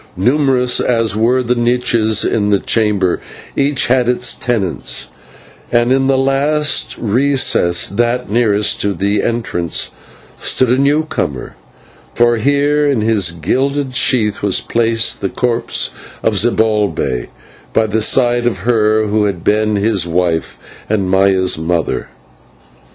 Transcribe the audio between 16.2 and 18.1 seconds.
of Zibalbay, by the